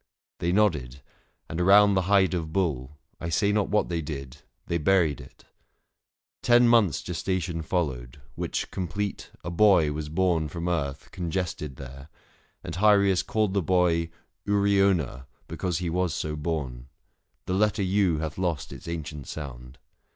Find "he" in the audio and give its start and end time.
15.77-15.89